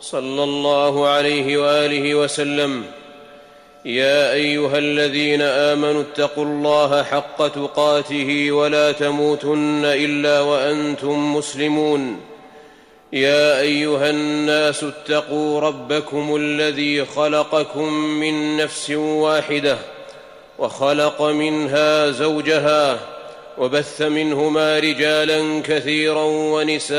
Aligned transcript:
صلى 0.00 0.44
الله 0.44 1.08
عليه 1.08 1.56
وآله 1.56 2.14
وسلم. 2.14 2.84
يا 3.84 4.32
أيها 4.32 4.78
الذين 4.78 5.42
آمنوا 5.42 6.02
اتقوا 6.02 6.44
الله 6.44 7.02
حق 7.02 7.48
تقاته 7.48 8.52
ولا 8.52 8.92
تموتن 8.92 9.84
إلا 9.84 10.40
وأنتم 10.40 11.36
مسلمون. 11.36 12.20
يا 13.12 13.60
أيها 13.60 14.10
الناس 14.10 14.84
اتقوا 14.84 15.60
ربكم 15.60 16.36
الذي 16.36 17.04
خلقكم 17.04 17.92
من 17.92 18.56
نفس 18.56 18.90
واحدة 18.90 19.78
وخلق 20.58 21.22
منها 21.22 22.10
زوجها 22.10 22.98
وبث 23.58 24.02
منهما 24.02 24.78
رجالا 24.78 25.62
كثيرا 25.62 26.24
ونساء 26.24 26.98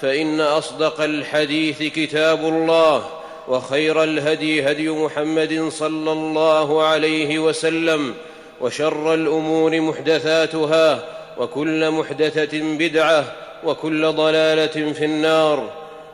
فإن 0.00 0.40
أصدق 0.40 1.00
الحديث 1.00 1.82
كتاب 1.82 2.40
الله 2.40 3.06
وخير 3.48 4.02
الهدي 4.02 4.70
هدي 4.70 4.90
محمد 4.90 5.68
صلى 5.68 6.12
الله 6.12 6.82
عليه 6.82 7.38
وسلم 7.38 8.14
وشر 8.60 9.14
الأمور 9.14 9.80
محدثاتها 9.80 11.04
وكل 11.38 11.90
محدثة 11.90 12.58
بدعة 12.62 13.24
وكل 13.64 14.12
ضلالة 14.12 14.92
في 14.92 15.04
النار. 15.04 15.70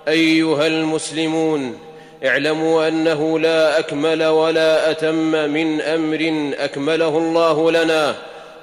أيها 0.08 0.67
المسلمون 0.67 1.78
اعلموا 2.27 2.89
أنه 2.89 3.39
لا 3.39 3.78
أكمل 3.78 4.24
ولا 4.24 4.91
أتم 4.91 5.50
من 5.50 5.80
أمر 5.80 6.52
أكمله 6.58 7.19
الله 7.19 7.70
لنا 7.70 8.14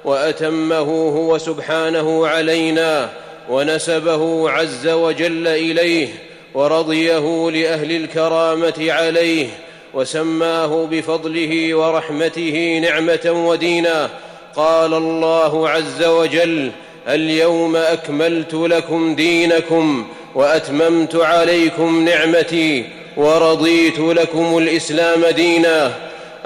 وأتمه 0.04 1.08
هو 1.08 1.38
سبحانه 1.38 2.26
علينا 2.26 3.10
ونسبه 3.50 4.50
عز 4.50 4.88
وجل 4.88 5.48
إليه 5.48 6.08
ورضيه 6.54 7.50
لأهل 7.50 7.92
الكرامة 7.92 8.86
عليه 8.88 9.46
وسماه 9.94 10.88
بفضله 10.90 11.74
ورحمته 11.74 12.78
نعمة 12.82 13.46
ودينا. 13.48 14.10
قال 14.56 14.94
الله 14.94 15.68
عز 15.68 16.04
وجل 16.04 16.70
اليوم 17.08 17.76
أكملت 17.76 18.54
لكم 18.54 19.14
دينكم 19.14 20.06
وأتممت 20.34 21.16
عليكم 21.16 22.04
نعمتي 22.04 22.84
ورضيت 23.16 23.98
لكم 23.98 24.58
الإسلام 24.58 25.26
دينا. 25.26 25.92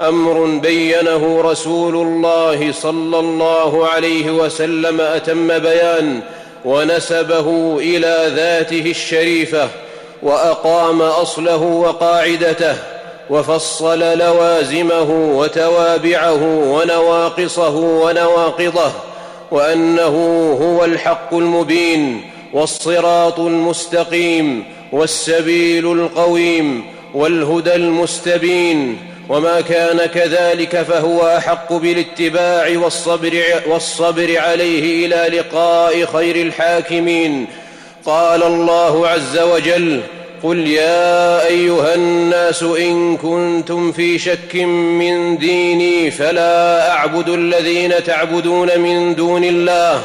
أمر 0.01 0.45
بينه 0.45 1.41
رسول 1.41 1.95
الله 1.95 2.71
صلى 2.71 3.19
الله 3.19 3.87
عليه 3.87 4.31
وسلم 4.31 5.01
أتم 5.01 5.59
بيان 5.59 6.21
ونسبه 6.65 7.77
إلى 7.79 8.31
ذاته 8.35 8.89
الشريفة 8.91 9.69
وأقام 10.23 11.01
أصله 11.01 11.61
وقاعدته 11.61 12.75
وفصل 13.29 14.17
لوازمه 14.17 15.09
وتوابعه 15.37 16.43
ونواقصه 16.71 17.75
ونواقضه 17.75 18.91
وأنه 19.51 20.15
هو 20.61 20.85
الحق 20.85 21.33
المبين 21.33 22.21
والصراط 22.53 23.39
المستقيم 23.39 24.63
والسبيل 24.91 25.91
القويم 25.91 26.85
والهدى 27.13 27.75
المستبين 27.75 28.97
وما 29.29 29.61
كان 29.61 30.05
كذلك 30.05 30.81
فهو 30.81 31.37
أحق 31.37 31.73
بالاتباع 31.73 32.77
والصبر, 32.77 33.43
والصبر 33.67 34.37
عليه 34.37 35.05
إلى 35.05 35.37
لقاء 35.37 36.05
خير 36.05 36.35
الحاكمين. 36.35 37.47
قال 38.05 38.43
الله 38.43 39.07
عز 39.07 39.39
وجل 39.39 40.01
قل 40.43 40.67
يا 40.67 41.47
أيها 41.47 41.95
الناس 41.95 42.63
إن 42.63 43.17
كنتم 43.17 43.91
في 43.91 44.19
شك 44.19 44.55
من 44.55 45.37
ديني 45.37 46.11
فلا 46.11 46.91
أعبد 46.91 47.29
الذين 47.29 48.03
تعبدون 48.03 48.79
من 48.79 49.15
دون 49.15 49.43
الله 49.43 50.03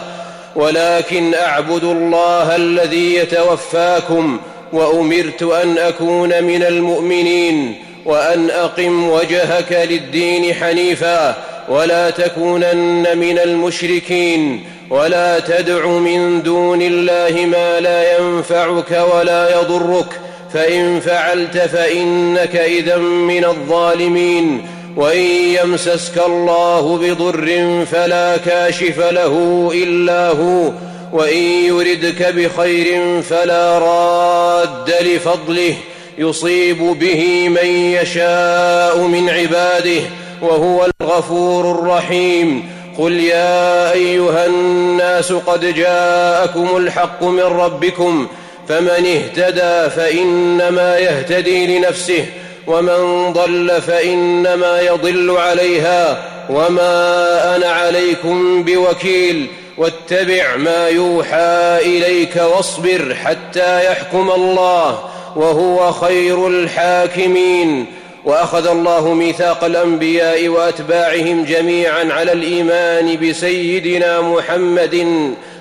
ولكن 0.56 1.34
أعبد 1.34 1.84
الله 1.84 2.56
الذي 2.56 3.14
يتوفاكم 3.14 4.40
وأمرت 4.72 5.42
أن 5.42 5.78
أكون 5.78 6.44
من 6.44 6.62
المؤمنين. 6.62 7.89
وأن 8.04 8.50
أقم 8.50 9.08
وجهك 9.08 9.86
للدين 9.90 10.54
حنيفا 10.54 11.36
ولا 11.68 12.10
تكونن 12.10 13.18
من 13.18 13.38
المشركين 13.38 14.64
ولا 14.90 15.38
تدع 15.38 15.86
من 15.86 16.42
دون 16.42 16.82
الله 16.82 17.46
ما 17.46 17.80
لا 17.80 18.18
ينفعك 18.18 19.06
ولا 19.14 19.60
يضرك 19.60 20.20
فإن 20.52 21.00
فعلت 21.00 21.58
فإنك 21.58 22.56
إذا 22.56 22.96
من 22.96 23.44
الظالمين 23.44 24.62
وإن 24.96 25.24
يمسسك 25.62 26.18
الله 26.26 26.96
بضر 26.96 27.84
فلا 27.92 28.36
كاشف 28.36 28.98
له 28.98 29.70
إلا 29.74 30.28
هو 30.28 30.72
وإن 31.12 31.42
يردك 31.42 32.34
بخير 32.34 33.22
فلا 33.22 33.78
راد 33.78 34.94
لفضله 35.00 35.74
يصيب 36.20 36.78
به 36.78 37.48
من 37.48 37.66
يشاء 37.66 38.98
من 38.98 39.30
عباده 39.30 40.02
وهو 40.42 40.88
الغفور 41.02 41.70
الرحيم. 41.70 42.70
قل 42.98 43.12
يا 43.12 43.92
أيها 43.92 44.46
الناس 44.46 45.32
قد 45.32 45.74
جاءكم 45.74 46.76
الحق 46.76 47.22
من 47.22 47.42
ربكم 47.42 48.28
فمن 48.68 49.06
اهتدى 49.06 49.90
فإنما 49.90 50.98
يهتدي 50.98 51.78
لنفسه 51.78 52.26
ومن 52.66 53.32
ضل 53.32 53.82
فإنما 53.82 54.80
يضل 54.80 55.30
عليها. 55.30 56.22
وما 56.50 57.56
أنا 57.56 57.66
عليكم 57.66 58.62
بوكيل 58.62 59.46
واتبع 59.78 60.56
ما 60.56 60.88
يوحى 60.88 61.78
إليك 61.82 62.36
واصبر 62.36 63.16
حتى 63.24 63.86
يحكم 63.86 64.30
الله. 64.30 64.98
وهو 65.36 65.92
خير 65.92 66.46
الحاكمين. 66.48 67.86
وأخذ 68.24 68.66
الله 68.66 69.14
ميثاق 69.14 69.64
الأنبياء 69.64 70.48
وأتباعهم 70.48 71.44
جميعا 71.44 72.08
على 72.12 72.32
الإيمان 72.32 73.16
بسيدنا 73.16 74.20
محمد 74.20 75.06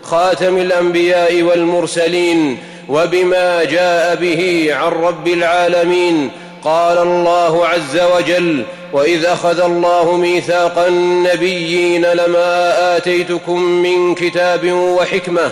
خاتم 0.04 0.58
الأنبياء 0.58 1.42
والمرسلين 1.42 2.58
وبما 2.90 3.64
جاء 3.64 4.16
به 4.16 4.70
عن 4.72 4.92
رب 4.92 5.28
العالمين. 5.28 6.32
قال 6.64 6.98
الله 6.98 7.68
عز 7.68 8.00
وجل 8.16 8.64
وإذ 8.94 9.26
أخذ 9.26 9.60
الله 9.60 10.18
ميثاق 10.18 10.86
النبيين 10.88 12.06
لما 12.06 12.98
آتيتكم 12.98 13.62
من 13.62 14.16
كتاب 14.16 14.72
وحكمة 14.72 15.52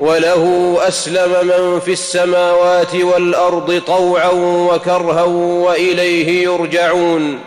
وله 0.00 0.76
أسلم 0.88 1.46
من 1.46 1.80
في 1.80 1.92
السماوات 1.92 2.94
والأرض 2.94 3.82
طوعا 3.86 4.30
وكرها 4.70 5.22
وإليه 5.22 6.42
يرجعون. 6.44 7.40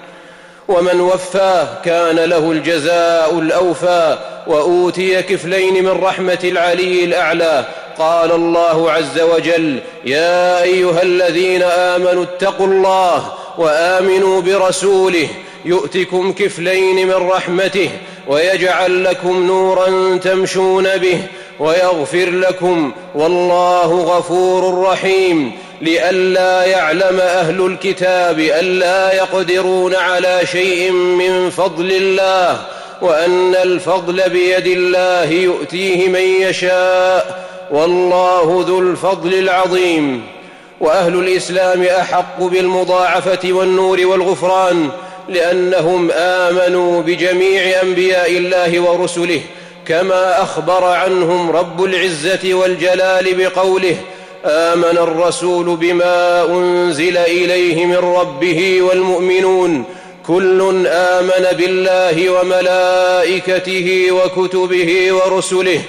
ومن 0.68 1.01
وفاه 1.01 1.68
كان 1.86 2.16
له 2.16 2.51
الجزاء 2.51 3.40
الأوفى 3.40 4.18
وأوتي 4.48 5.22
كفلين 5.22 5.84
من 5.84 6.04
رحمة 6.04 6.40
العلي 6.44 7.04
الأعلى. 7.04 7.66
قال 8.00 8.31
الله 8.31 8.92
عز 8.92 9.19
وجل 9.19 9.80
يا 10.06 10.63
أيها 10.63 11.02
الذين 11.02 11.63
آمنوا 11.63 12.24
اتقوا 12.24 12.68
الله 12.68 13.34
وآمنوا 13.57 14.42
برسوله 14.42 15.28
يؤتكم 15.66 16.34
كفلين 16.34 17.07
من 17.07 17.13
رحمته 17.13 17.90
ويجعل 18.28 19.04
لكم 19.04 19.44
نورا 19.48 20.18
تمشون 20.18 20.98
به 20.98 21.22
ويغفر 21.59 22.29
لكم 22.29 22.91
والله 23.15 24.01
غفور 24.01 24.83
رحيم 24.83 25.51
لئلا 25.81 26.65
يعلم 26.65 27.19
أهل 27.19 27.65
الكتاب 27.65 28.39
ألا 28.39 29.13
يقدرون 29.13 29.95
على 29.95 30.41
شيء 30.51 30.91
من 30.91 31.50
فضل 31.50 31.91
الله 31.91 32.61
وأن 33.01 33.56
الفضل 33.56 34.29
بيد 34.29 34.67
الله 34.67 35.31
يؤتيه 35.31 36.07
من 36.07 36.41
يشاء 36.41 37.50
والله 37.71 38.65
ذو 38.67 38.79
الفضل 38.79 39.33
العظيم 39.33 40.23
وأهل 40.79 41.19
الإسلام 41.19 41.83
أحق 41.83 42.41
بالمضاعفة 42.44 43.51
والنور 43.51 44.06
والغفران 44.06 44.89
لأنهم 45.29 46.11
آمنوا 46.11 47.01
بجميع 47.01 47.81
أنبياء 47.83 48.31
الله 48.31 48.79
ورسله 48.79 49.41
كما 49.89 50.44
أخبر 50.44 50.83
عنهم 50.83 51.51
رب 51.51 51.83
العزة 51.83 52.53
والجلال 52.53 53.36
بقوله 53.36 53.95
آمن 54.45 54.97
الرسول 54.97 55.75
بما 55.75 56.45
أنزل 56.45 57.18
إليه 57.18 57.86
من 57.86 57.97
ربه 57.97 58.81
والمؤمنون. 58.81 59.83
كل 60.27 60.88
آمن 60.88 61.57
بالله 61.57 62.30
وملائكته 62.30 64.07
وكتبه 64.12 65.13
ورسله. 65.13 65.81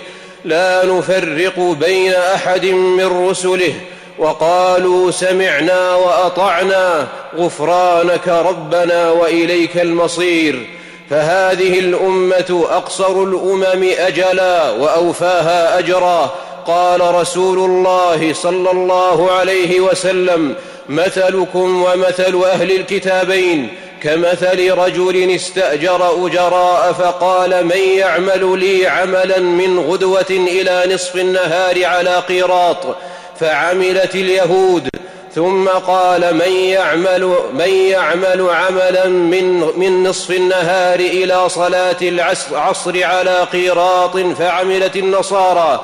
لا 0.44 0.86
نفرق 0.86 1.60
بين 1.60 2.12
أحد 2.12 2.66
من 2.66 3.28
رسله. 3.28 3.74
وقالوا 4.18 5.10
سمعنا 5.10 5.94
وأطعنا. 5.94 7.08
غفرانك 7.36 8.28
ربنا 8.28 9.10
وإليك 9.10 9.76
المصير. 9.76 10.79
فهذه 11.10 11.78
الأمة 11.78 12.66
أقصر 12.70 13.22
الأمم 13.22 13.90
أجلا 13.98 14.70
وأوفاها 14.70 15.78
أجرا. 15.78 16.30
قال 16.66 17.14
رسول 17.14 17.58
الله 17.58 18.32
صلى 18.32 18.70
الله 18.70 19.30
عليه 19.30 19.80
وسلم 19.80 20.54
مثلكم 20.88 21.82
ومثل 21.82 22.42
أهل 22.44 22.72
الكتابين. 22.72 23.68
كمثل 24.02 24.70
رجل 24.70 25.30
استأجر 25.34 26.26
أجراء 26.26 26.92
فقال 26.92 27.66
من 27.66 27.78
يعمل 27.96 28.58
لي 28.58 28.86
عملا 28.86 29.38
من 29.38 29.78
غدوة 29.78 30.30
إلى 30.30 30.94
نصف 30.94 31.16
النهار 31.16 31.84
على 31.84 32.16
قيراط 32.28 32.96
فعملت 33.40 34.14
اليهود 34.14 34.88
ثم 35.34 35.68
قال 35.68 36.34
من 36.34 36.52
يعمل 36.52 37.34
من 37.52 37.68
يعمل 37.68 38.50
عملا 38.50 39.06
من 39.06 39.60
من 39.76 40.04
نصف 40.04 40.30
النهار 40.30 41.00
إلى 41.00 41.48
صلاة 41.48 41.96
العصر 42.02 43.04
على 43.04 43.46
قيراط 43.52 44.16
فعملت 44.16 44.96
النصارى. 44.96 45.80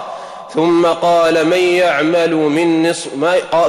ثم 0.54 0.86
قال 0.86 1.46
من 1.46 1.58
يعمل 1.58 2.34
من 2.34 2.90
نصف 2.90 3.08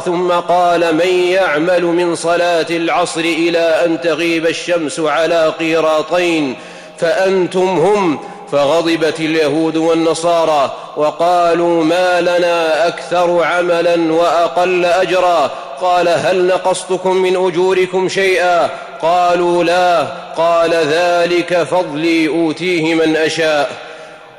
ثم 0.05 0.31
قال 0.31 0.95
من 0.95 1.07
يعمل 1.07 1.83
من 1.83 2.15
صلاة 2.15 2.65
العصر 2.69 3.19
إلى 3.21 3.59
أن 3.85 4.01
تغيب 4.01 4.45
الشمس 4.47 4.99
على 4.99 5.53
قيراطين 5.59 6.55
فأنتم 6.97 7.67
هم 7.67 8.19
فغضبت 8.51 9.19
اليهود 9.19 9.77
والنصارى 9.77 10.71
وقالوا 10.97 11.83
ما 11.83 12.21
لنا 12.21 12.87
أكثر 12.87 13.43
عملا 13.43 14.13
وأقل 14.13 14.85
أجرا. 14.85 15.51
قال 15.81 16.09
هل 16.09 16.47
نقصتكم 16.47 17.15
من 17.15 17.35
أجوركم 17.35 18.09
شيئا 18.09 18.69
قالوا 19.01 19.63
لا 19.63 20.03
قال 20.37 20.73
ذلك 20.73 21.63
فضلي 21.63 22.27
أوتيه 22.27 22.95
من 22.95 23.15
أشاء 23.15 23.69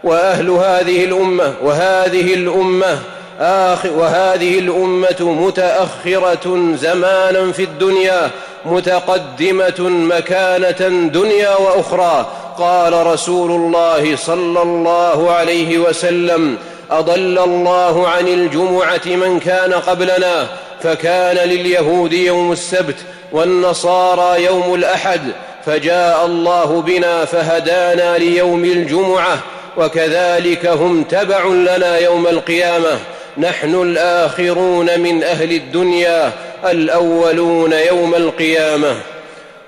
وأهل 0.05 0.51
هذه 0.51 1.05
الأمة 1.05 1.55
وهذه 1.63 2.35
الأمة 2.35 2.99
آخر 3.41 3.93
وهذه 3.93 4.59
الأمة 4.59 5.17
متأخرة 5.21 6.75
زمانا 6.75 7.53
في 7.53 7.65
الدنيا 7.65 8.31
متقدمة 8.65 9.81
مكانة 9.89 11.09
دنيا 11.09 11.57
وأخرى 11.57 12.27
قال 12.59 13.07
رسول 13.07 13.51
الله 13.51 14.17
صلى 14.17 14.63
الله 14.63 15.31
عليه 15.31 15.79
وسلم 15.79 16.59
أضل 16.91 17.39
الله 17.39 18.09
عن 18.09 18.29
الجمعة 18.29 19.07
من 19.07 19.41
كان 19.41 19.73
قبلنا 19.73 20.47
فكان 20.83 21.49
لليهود 21.49 22.13
يوم 22.13 22.53
السبت 22.53 22.97
والنصارى 23.33 24.45
يوم 24.45 24.75
الأحد 24.75 25.21
فجاء 25.67 26.27
الله 26.27 26.83
بنا 26.83 27.25
فهدانا 27.25 28.19
ليوم 28.19 28.65
الجمعة 28.65 29.39
وكذلك 29.77 30.67
هم 30.67 31.03
تبع 31.03 31.47
لنا 31.47 31.99
يوم 31.99 32.27
القيامة. 32.27 32.99
نحن 33.39 33.75
الآخرون 33.75 35.01
من 35.01 35.25
أهل 35.25 35.53
الدنيا 35.53 36.33
الأولون 36.65 37.73
يوم 37.73 38.15
القيامة. 38.15 38.97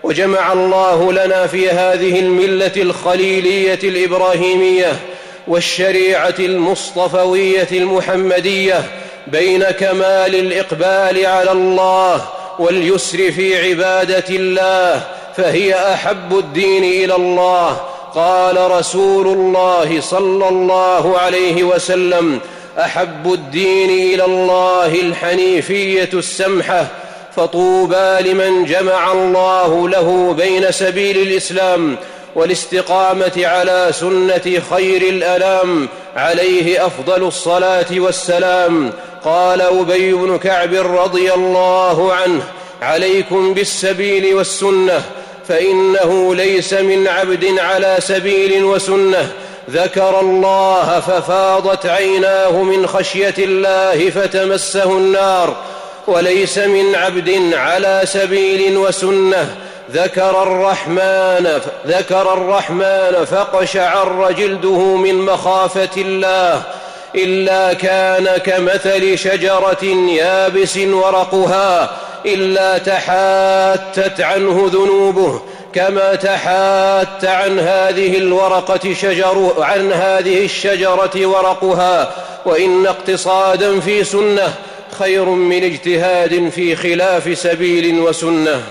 وجمع 0.02 0.52
الله 0.52 1.12
لنا 1.12 1.46
في 1.46 1.70
هذه 1.70 2.20
الملة 2.20 2.72
الخليلية 2.76 3.78
الإبراهيمية 3.84 4.92
والشريعة 5.48 6.34
المصطفوية 6.38 7.68
المحمدية 7.72 8.84
بين 9.32 9.64
كمال 9.64 10.34
الإقبال 10.34 11.26
على 11.26 11.52
الله 11.52 12.28
واليسر 12.58 13.32
في 13.32 13.68
عبادة 13.68 14.24
الله 14.30 15.02
فهي 15.36 15.94
أحب 15.94 16.38
الدين 16.38 17.04
إلى 17.04 17.16
الله. 17.16 17.80
قال 18.14 18.70
رسول 18.70 19.26
الله 19.26 20.00
صلى 20.00 20.48
الله 20.48 21.18
عليه 21.18 21.64
وسلم 21.64 22.40
أحب 22.78 23.32
الدين 23.32 24.14
إلى 24.14 24.24
الله 24.24 24.86
الحنيفية 24.86 26.08
السمحة 26.14 26.86
فطوبى 27.36 28.16
لمن 28.20 28.64
جمع 28.64 29.12
الله 29.12 29.88
له 29.88 30.34
بين 30.38 30.72
سبيل 30.72 31.18
الإسلام 31.18 31.96
والاستقامة 32.34 33.32
على 33.36 33.88
سنة 33.90 34.62
خير 34.70 35.02
الأنام 35.02 35.88
عليه 36.16 36.86
أفضل 36.86 37.26
الصلاة 37.26 37.86
والسلام. 37.90 38.92
قال 39.24 39.60
أبي 39.60 40.12
بن 40.12 40.38
كعب 40.38 40.74
رضي 40.74 41.32
الله 41.32 42.12
عنه 42.12 42.42
عليكم 42.82 43.54
بالسبيل 43.54 44.34
والسنة 44.34 45.02
فإنه 45.48 46.34
ليس 46.34 46.72
من 46.72 47.08
عبد 47.08 47.58
على 47.58 47.96
سبيل 47.98 48.64
وسنة. 48.64 49.32
ذكر 49.70 50.20
الله 50.20 51.00
ففاضت 51.00 51.86
عيناه 51.86 52.62
من 52.62 52.86
خشية 52.86 53.34
الله 53.38 54.10
فتمسه 54.10 54.92
النار. 54.92 55.56
وليس 56.06 56.58
من 56.58 56.94
عبد 56.94 57.54
على 57.54 58.02
سبيل 58.04 58.76
وسنة. 58.78 59.56
ذكر 59.92 60.42
الرحمن 60.42 61.60
ذكر 61.86 62.32
الرحمن 62.32 63.24
فقشعر 63.24 64.32
جلده 64.32 64.96
من 64.96 65.14
مخافة 65.14 65.96
الله 65.96 66.62
إلا 67.14 67.72
كان 67.72 68.36
كمثل 68.36 69.18
شجرة 69.18 69.84
يابس 70.08 70.76
ورقها 70.76 71.90
إلا 72.26 72.78
تحاتت 72.78 74.20
عنه 74.20 74.70
ذنوبه 74.72 75.42
كما 75.74 76.14
تحات 76.14 77.24
عن 77.24 77.58
هذه 77.58 78.18
الورقة 78.18 78.94
شجر 78.94 79.52
عن 79.58 79.92
هذه 79.92 80.44
الشجرة 80.44 81.26
ورقها 81.26 82.10
وإن 82.46 82.86
اقتصادا 82.86 83.80
في 83.80 84.04
سنة 84.04 84.54
خير 84.98 85.24
من 85.24 85.64
اجتهاد 85.64 86.48
في 86.48 86.76
خلاف 86.76 87.38
سبيل 87.38 88.00
وسنة. 88.00 88.62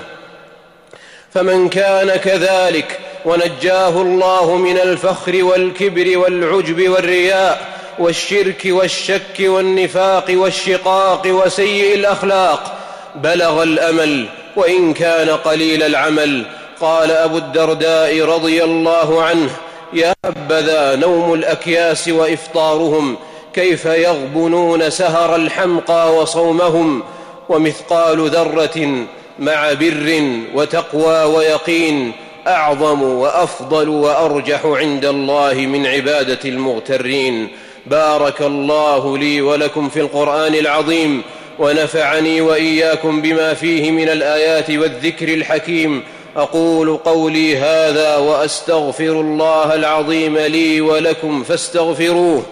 فمن 1.33 1.69
كان 1.69 2.15
كذلك 2.15 2.99
ونجاه 3.25 4.01
الله 4.01 4.55
من 4.55 4.77
الفخر 4.77 5.43
والكبر 5.43 6.17
والعجب 6.17 6.89
والرياء 6.89 7.61
والشرك 7.99 8.61
والشك 8.65 9.39
والنفاق 9.39 10.25
والشقاق 10.29 11.21
وسيء 11.27 11.95
الأخلاق 11.95 12.77
بلغ 13.15 13.63
الأمل 13.63 14.25
وإن 14.55 14.93
كان 14.93 15.29
قليل 15.29 15.83
العمل. 15.83 16.45
قال 16.81 17.11
أبو 17.11 17.37
الدرداء 17.37 18.21
رضي 18.21 18.63
الله 18.63 19.23
عنه 19.23 19.49
يا 19.93 20.13
حبذا 20.25 20.95
نوم 20.95 21.33
الأكياس 21.33 22.07
وإفطارهم 22.07 23.15
كيف 23.53 23.85
يغبنون 23.85 24.89
سهر 24.89 25.35
الحمقى 25.35 26.15
وصومهم؟ 26.15 27.03
ومثقال 27.49 28.29
ذرة 28.29 29.05
مع 29.39 29.73
بر 29.73 30.21
وتقوى 30.53 31.23
ويقين 31.23 32.11
أعظم 32.47 33.03
وأفضل 33.03 33.89
وأرجح 33.89 34.65
عند 34.65 35.05
الله 35.05 35.53
من 35.53 35.87
عبادة 35.87 36.39
المغترين. 36.45 37.47
بارك 37.85 38.41
الله 38.41 39.17
لي 39.17 39.41
ولكم 39.41 39.89
في 39.89 39.99
القرآن 39.99 40.55
العظيم 40.55 41.21
ونفعني 41.59 42.41
وإياكم 42.41 43.21
بما 43.21 43.53
فيه 43.53 43.91
من 43.91 44.09
الآيات 44.09 44.69
والذكر 44.69 45.33
الحكيم. 45.33 46.03
أقول 46.37 46.97
قولي 46.97 47.57
هذا 47.57 48.17
وأستغفر 48.17 49.21
الله 49.21 49.75
العظيم 49.75 50.37
لي 50.37 50.81
ولكم 50.81 51.43
فاستغفروه 51.43 52.43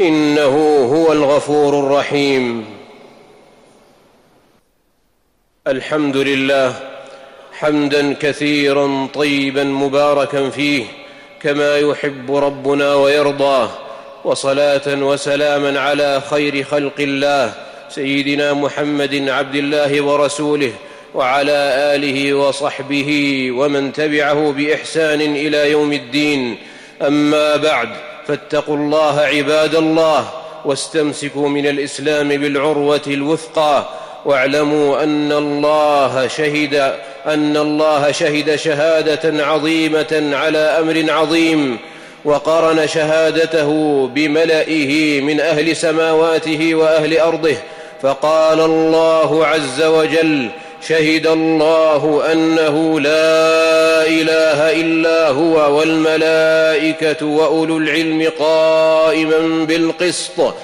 إنه 0.00 0.86
هو 0.94 1.12
الغفور 1.12 1.78
الرحيم. 1.78 2.64
الحمد 5.68 6.16
لله 6.16 6.74
حمدا 7.52 8.12
كثيرا 8.12 9.08
طيبا 9.14 9.64
مباركا 9.64 10.50
فيه 10.50 10.84
كما 11.42 11.78
يحب 11.78 12.34
ربنا 12.36 12.94
ويرضاه 12.94 13.70
وصلاة 14.24 14.82
وسلاما 14.86 15.80
على 15.80 16.22
خير 16.30 16.64
خلق 16.64 16.92
الله 16.98 17.52
سيدنا 17.88 18.52
محمد 18.52 19.28
عبد 19.28 19.54
الله 19.54 20.02
ورسوله 20.02 20.72
وعلى 21.14 21.58
آله 21.94 22.34
وصحبه 22.34 23.10
ومن 23.52 23.92
تبعه 23.92 24.52
بإحسان 24.52 25.20
إلى 25.20 25.70
يوم 25.70 25.92
الدين. 25.92 26.58
أما 27.02 27.56
بعد 27.56 27.88
فاتقوا 28.26 28.76
الله 28.76 29.20
عباد 29.20 29.74
الله 29.74 30.30
واستمسكوا 30.64 31.48
من 31.48 31.66
الإسلام 31.66 32.28
بالعروة 32.28 33.02
الوثقى 33.06 34.01
واعلموا 34.24 35.02
أن 35.02 35.32
الله 35.32 36.26
شهد 36.26 36.74
أن 37.26 37.56
الله 37.56 38.12
شهد 38.12 38.56
شهادة 38.56 39.44
عظيمة 39.44 40.30
على 40.32 40.58
أمر 40.58 41.12
عظيم 41.12 41.78
وقرن 42.24 42.86
شهادته 42.86 43.70
بملئه 44.06 45.20
من 45.20 45.40
أهل 45.40 45.76
سماواته 45.76 46.74
وأهل 46.74 47.18
أرضه 47.18 47.56
فقال 48.02 48.60
الله 48.60 49.46
عز 49.46 49.82
وجل 49.82 50.48
شهد 50.88 51.26
الله 51.26 52.32
أنه 52.32 53.00
لا 53.00 54.06
إله 54.06 54.80
إلا 54.80 55.28
هو 55.28 55.78
والملائكة 55.78 57.26
وأولو 57.26 57.78
العلم 57.78 58.30
قائما 58.38 59.66
بالقسط 59.66 60.54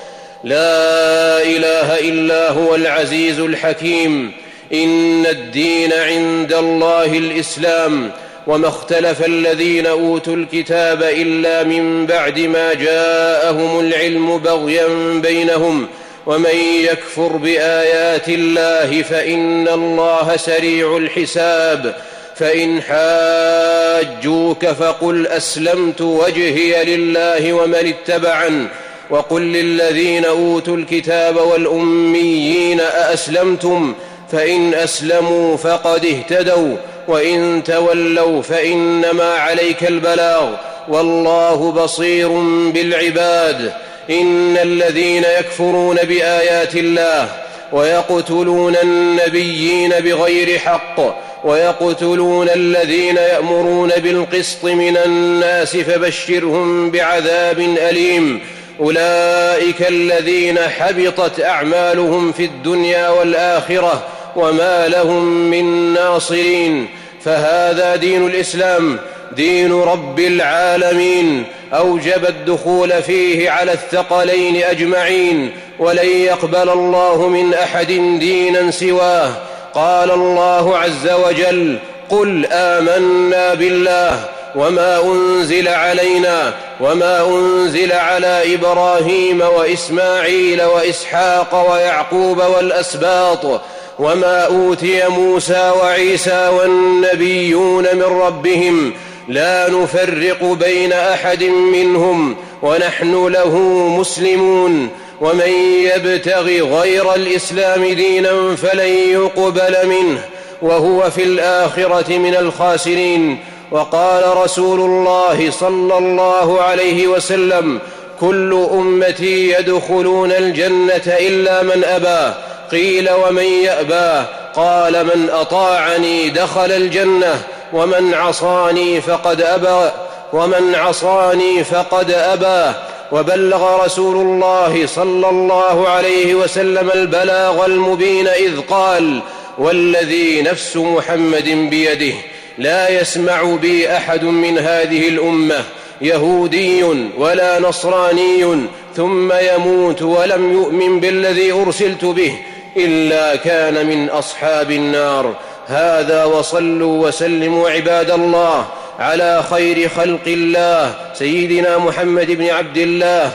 لا 0.44 1.42
إله 1.42 1.98
إلا 1.98 2.50
هو 2.50 2.74
العزيز 2.74 3.40
الحكيم. 3.40 4.32
إن 4.72 5.26
الدين 5.26 5.92
عند 5.92 6.52
الله 6.52 7.04
الإسلام. 7.04 8.10
وما 8.46 8.68
اختلف 8.68 9.24
الذين 9.26 9.86
أوتوا 9.86 10.36
الكتاب 10.36 11.02
إلا 11.02 11.64
من 11.64 12.06
بعد 12.06 12.38
ما 12.38 12.74
جاءهم 12.74 13.80
العلم 13.80 14.38
بغيا 14.38 14.86
بينهم. 15.22 15.86
ومن 16.26 16.56
يكفر 16.84 17.36
بآيات 17.36 18.28
الله 18.28 19.02
فإن 19.02 19.68
الله 19.68 20.36
سريع 20.36 20.96
الحساب. 20.96 21.94
فإن 22.36 22.82
حاجوك 22.82 24.66
فقل 24.66 25.26
أسلمت 25.26 26.00
وجهي 26.00 26.84
لله 26.84 27.52
ومن 27.52 27.74
اتبعن 27.74 28.66
وقل 29.10 29.42
للذين 29.42 30.24
أوتوا 30.24 30.76
الكتاب 30.76 31.36
والأميين 31.36 32.80
أأسلمتم؟ 32.80 33.94
فإن 34.32 34.74
أسلموا 34.74 35.56
فقد 35.56 36.04
اهتدوا 36.06 36.76
وإن 37.08 37.62
تولوا 37.64 38.42
فإنما 38.42 39.34
عليك 39.34 39.84
البلاغ. 39.84 40.54
والله 40.88 41.72
بصير 41.72 42.28
بالعباد. 42.74 43.72
إن 44.10 44.56
الذين 44.56 45.24
يكفرون 45.38 45.96
بآيات 45.96 46.74
الله 46.76 47.28
ويقتلون 47.72 48.76
النبيين 48.76 49.90
بغير 49.90 50.58
حق 50.58 51.00
ويقتلون 51.44 52.48
الذين 52.48 53.16
يأمرون 53.16 53.88
بالقسط 53.88 54.64
من 54.64 54.96
الناس 54.96 55.76
فبشرهم 55.76 56.90
بعذاب 56.90 57.60
أليم. 57.60 58.40
أولئك 58.80 59.88
الذين 59.88 60.58
حبطت 60.58 61.40
أعمالهم 61.40 62.32
في 62.32 62.44
الدنيا 62.44 63.08
والآخرة 63.08 64.02
وما 64.36 64.88
لهم 64.88 65.50
من 65.50 65.92
ناصرين 65.92 66.88
فهذا 67.24 67.96
دين 67.96 68.26
الإسلام 68.26 68.98
دين 69.32 69.72
رب 69.72 70.18
العالمين 70.18 71.44
أوجب 71.72 72.26
الدخول 72.26 73.02
فيه 73.02 73.50
على 73.50 73.72
الثقلين 73.72 74.62
أجمعين 74.62 75.50
ولن 75.78 76.08
يقبل 76.08 76.68
الله 76.68 77.28
من 77.28 77.54
أحد 77.54 77.86
دينا 78.18 78.70
سواه. 78.70 79.32
قال 79.74 80.10
الله 80.10 80.78
عز 80.78 81.10
وجل 81.10 81.78
قل 82.10 82.46
آمنا 82.46 83.54
بالله 83.54 84.37
وما 84.58 85.02
أنزل 85.02 85.68
علينا 85.68 86.54
وما 86.80 87.26
أنزل 87.26 87.92
على 87.92 88.54
إبراهيم 88.54 89.40
وإسماعيل 89.40 90.62
وإسحاق 90.62 91.70
ويعقوب 91.72 92.42
والأسباط 92.56 93.60
وما 93.98 94.46
أوتي 94.46 95.08
موسى 95.08 95.72
وعيسى 95.82 96.48
والنبيون 96.48 97.84
من 97.94 98.02
ربهم 98.02 98.92
لا 99.28 99.70
نفرق 99.70 100.44
بين 100.44 100.92
أحد 100.92 101.44
منهم 101.44 102.36
ونحن 102.62 103.26
له 103.26 103.58
مسلمون 103.98 104.88
ومن 105.20 105.52
يبتغ 105.94 106.44
غير 106.80 107.14
الإسلام 107.14 107.84
دينا 107.84 108.56
فلن 108.56 108.92
يقبل 109.12 109.76
منه 109.86 110.20
وهو 110.62 111.10
في 111.10 111.22
الآخرة 111.22 112.18
من 112.18 112.34
الخاسرين. 112.34 113.38
وقال 113.70 114.36
رسول 114.36 114.80
الله 114.80 115.50
صلى 115.50 115.98
الله 115.98 116.62
عليه 116.62 117.06
وسلم 117.06 117.78
كل 118.20 118.66
أمتي 118.72 119.52
يدخلون 119.52 120.32
الجنة 120.32 121.02
إلا 121.06 121.62
من 121.62 121.84
أبى 121.84 122.34
قيل 122.70 123.10
ومن 123.10 123.44
ياباه 123.44 124.24
قال 124.56 125.04
من 125.04 125.30
أطاعني 125.32 126.30
دخل 126.30 126.72
الجنة 126.72 127.42
ومن 127.72 128.14
عصاني 128.14 129.00
فقد 129.00 129.40
أبى 129.40 129.90
ومن 130.32 130.74
عصاني 130.74 131.64
فقد 131.64 132.10
أبى. 132.10 132.74
وبلغ 133.12 133.84
رسول 133.84 134.16
الله 134.16 134.86
صلى 134.86 135.28
الله 135.28 135.88
عليه 135.88 136.34
وسلم 136.34 136.90
البلاغ 136.94 137.66
المبين 137.66 138.28
إذ 138.28 138.60
قال 138.60 139.20
والذي 139.58 140.42
نفس 140.42 140.76
محمد 140.76 141.44
بيده 141.44 142.14
لا 142.58 143.00
يسمع 143.00 143.42
بي 143.42 143.96
أحد 143.96 144.24
من 144.24 144.58
هذه 144.58 145.08
الأمة 145.08 145.64
يهودي 146.00 146.82
ولا 147.18 147.58
نصراني 147.60 148.66
ثم 148.96 149.32
يموت 149.32 150.02
ولم 150.02 150.52
يؤمن 150.52 151.00
بالذي 151.00 151.52
أرسلت 151.52 152.04
به 152.04 152.34
إلا 152.76 153.36
كان 153.36 153.86
من 153.86 154.08
أصحاب 154.08 154.70
النار. 154.70 155.36
هذا 155.66 156.24
وصلوا 156.24 157.06
وسلموا 157.06 157.70
عباد 157.70 158.10
الله 158.10 158.66
على 158.98 159.42
خير 159.50 159.88
خلق 159.88 160.26
الله 160.26 160.94
سيدنا 161.14 161.78
محمد 161.78 162.30
بن 162.30 162.46
عبد 162.46 162.76
الله. 162.76 163.32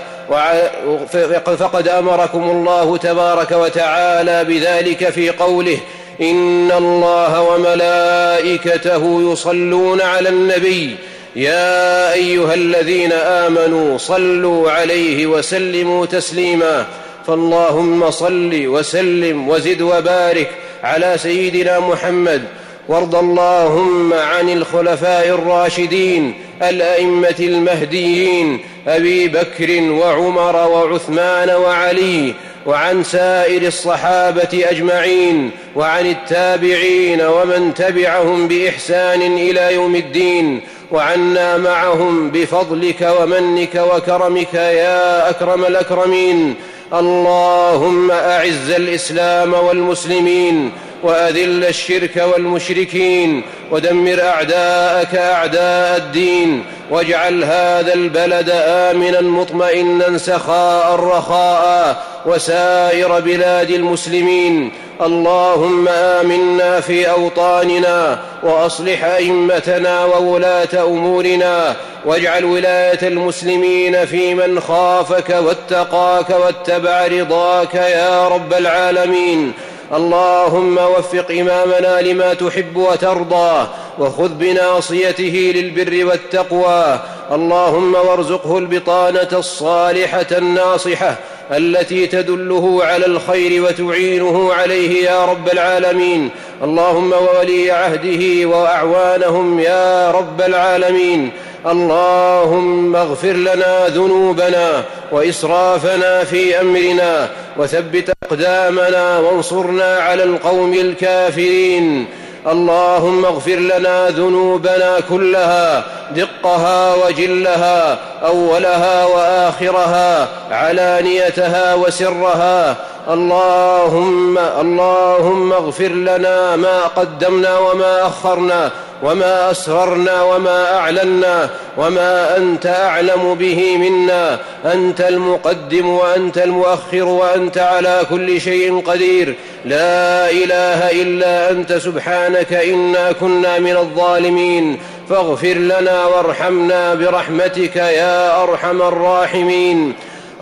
فقد 1.60 1.88
أمركم 1.88 2.44
الله 2.44 2.98
تبارك 2.98 3.52
وتعالى 3.52 4.44
بذلك 4.44 5.10
في 5.10 5.30
قوله 5.30 5.78
إن 6.22 6.72
الله 6.72 7.42
وملائكته 7.42 9.32
يصلون 9.32 10.02
على 10.02 10.30
النبي. 10.30 10.96
يا 11.36 12.14
أيها 12.14 12.54
الذين 12.54 13.12
آمنوا 13.14 13.98
صلوا 13.98 14.72
عليه 14.72 15.26
وسلموا 15.26 16.06
تسليما. 16.06 16.86
فاللهم 17.28 18.12
صل 18.12 18.68
وسلم 18.68 19.50
وزد 19.50 19.82
وبارك 19.82 20.50
على 20.84 21.16
سيدنا 21.18 21.80
محمد. 21.80 22.44
وارض 22.88 23.16
اللهم 23.16 24.14
عن 24.14 24.50
الخلفاء 24.50 25.28
الراشدين 25.28 26.34
الأئمة 26.64 27.36
المهديين 27.40 28.60
أبي 28.88 29.28
بكر 29.28 29.82
وعمر 29.82 30.56
وعثمان 30.56 31.50
وعلي 31.50 32.34
وعن 32.66 33.04
سائر 33.04 33.62
الصحابة 33.62 34.64
أجمعين 34.70 35.52
وعن 35.76 36.06
التابعين 36.06 37.22
ومن 37.22 37.74
تبعهم 37.74 38.48
بإحسان 38.48 39.22
إلى 39.22 39.74
يوم 39.74 39.96
الدين 39.96 40.62
وعنا 40.92 41.58
معهم 41.58 42.30
بفضلك 42.30 43.14
ومنك 43.20 43.76
وكرمك 43.76 44.54
يا 44.54 45.30
أكرم 45.30 45.66
الأكرمين 45.66 46.56
اللهم 46.94 48.12
أعز 48.12 48.70
الإسلام 48.70 49.54
والمسلمين 49.54 50.72
وأذل 51.04 51.66
الشرك 51.66 52.24
والمشركين 52.34 53.42
ودمر 53.72 54.22
أعداءك 54.22 55.16
أعداء 55.16 55.98
الدين 55.98 56.66
واجعل 56.90 57.44
هذا 57.44 57.94
البلد 57.94 58.50
آمنا 58.54 59.22
مطمئنا 59.22 60.18
سخاء 60.18 60.96
رخاء 60.96 62.04
وسائر 62.26 63.20
بلاد 63.20 63.70
المسلمين 63.70 64.72
اللهم 65.02 65.88
آمنا 65.88 66.80
في 66.80 67.10
أوطاننا 67.10 68.20
وأصلح 68.44 69.04
أئمتنا 69.04 70.06
وولاة 70.06 70.84
أمورنا 70.84 71.76
واجعل 72.06 72.46
ولاية 72.46 73.08
المسلمين 73.08 74.06
في 74.06 74.36
من 74.36 74.60
خافك 74.60 75.30
واتقاك 75.30 76.30
واتبع 76.30 77.08
رضاك 77.08 77.76
يا 77.76 78.28
رب 78.28 78.54
العالمين 78.54 79.54
اللهم 79.96 80.78
وفق 80.78 81.32
إمامنا 81.32 82.02
لما 82.02 82.34
تحب 82.34 82.78
وترضى 82.78 83.68
وخذ 84.00 84.30
بناصيته 84.30 85.54
للبر 85.56 86.06
والتقوى. 86.06 87.00
اللهم 87.32 87.96
وارزقه 87.96 88.58
البطانة 88.58 89.28
الصالحة 89.34 90.28
الناصحة 90.32 91.16
التي 91.52 92.08
تدله 92.08 92.80
على 92.84 93.06
الخير 93.06 93.64
وتعينه 93.64 94.54
عليه 94.54 95.06
يا 95.06 95.26
رب 95.26 95.50
العالمين. 95.50 96.30
اللهم 96.64 97.14
وولي 97.14 97.72
عهده 97.72 98.46
وأعوانهم 98.46 99.60
يا 99.60 100.12
رب 100.12 100.42
العالمين. 100.42 101.32
اللهم 101.68 102.96
اغفر 102.96 103.34
لنا 103.34 103.88
ذنوبنا 103.88 104.84
وإسرافنا 105.12 106.24
في 106.24 106.62
أمرنا. 106.62 107.30
وثبت 107.58 108.14
أقدامنا 108.24 109.20
وانصرنا 109.20 109.98
على 109.98 110.24
القوم 110.24 110.74
الكافرين. 110.74 112.06
اللهم 112.48 113.26
اغفر 113.26 113.56
لنا 113.56 114.10
ذنوبنا 114.10 115.00
كلها 115.10 115.84
دقها 116.16 116.96
وجلها 116.96 117.98
أولها 118.26 119.06
وآخرها 119.06 120.28
علانيتها 120.52 121.74
وسرها. 121.74 122.76
اللهم 123.10 124.38
اللهم 124.38 125.54
اغفر 125.54 125.88
لنا 125.88 126.56
ما 126.56 126.82
قدمنا 126.82 127.58
وما 127.60 128.08
أخرنا. 128.08 128.72
وما 129.04 129.52
أسررنا 129.52 130.24
وما 130.24 130.78
أعلنا 130.78 131.50
وما 131.78 132.38
أنت 132.38 132.66
أعلم 132.66 133.36
به 133.36 133.78
منا. 133.78 134.40
أنت 134.66 135.02
المقدم 135.02 135.90
وأنت 135.90 136.38
المؤخر 136.38 137.04
وأنت 137.04 137.58
على 137.58 138.02
كل 138.10 138.42
شيء 138.42 138.84
قدير. 138.88 139.36
لا 139.66 140.30
إله 140.32 141.02
إلا 141.02 141.52
أنت 141.52 141.74
سبحانك 141.74 142.54
إنا 142.54 143.12
كنا 143.12 143.60
من 143.60 143.78
الظالمين. 143.78 144.80
فاغفر 145.10 145.54
لنا 145.54 146.06
وارحمنا 146.06 146.94
برحمتك 146.94 147.76
يا 147.76 148.44
أرحم 148.44 148.82
الراحمين. 148.82 149.94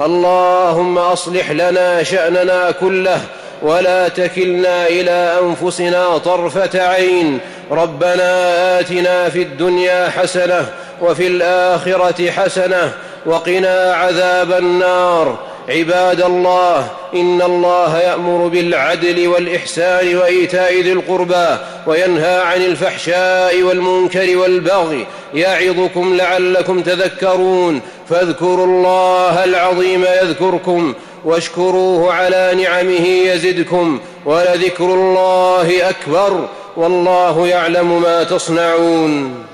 اللهم 0.02 0.98
أصلح 0.98 1.52
لنا 1.52 2.04
شأننا 2.04 2.72
كله. 2.72 3.22
ولا 3.62 4.08
تكلنا 4.08 4.88
إلى 4.88 5.40
أنفسنا 5.44 6.18
طرفة 6.18 6.82
عين. 6.82 7.40
ربنا 7.72 8.80
آتنا 8.80 9.30
في 9.30 9.42
الدنيا 9.42 10.10
حسنة 10.10 10.66
وفي 11.02 11.28
الآخرة 11.28 12.32
حسنة 12.32 12.92
وقنا 13.26 13.94
عذاب 13.94 14.52
النار. 14.52 15.40
عباد 15.70 16.22
الله 16.22 16.88
إن 17.16 17.42
الله 17.42 18.00
يأمر 18.00 18.48
بالعدل 18.48 19.28
والإحسان 19.28 20.16
وإيتاء 20.16 20.82
ذي 20.82 20.92
القربى 20.92 21.48
وينهى 21.88 22.42
عن 22.42 22.62
الفحشاء 22.62 23.62
والمنكر 23.62 24.38
والبغي. 24.38 25.08
يعظكم 25.34 26.18
لعلكم 26.18 26.82
تذكرون. 26.82 27.82
فاذكروا 28.10 28.66
الله 28.66 29.44
العظيم 29.44 30.06
يذكركم. 30.22 30.94
واشكروه 31.26 32.14
على 32.14 32.52
نعمه 32.64 33.08
يزدكم 33.08 34.00
ولذكر 34.26 34.86
الله 34.86 35.90
أكبر 35.90 36.48
والله 36.78 37.48
يعلم 37.48 38.02
ما 38.02 38.24
تصنعون 38.24 39.46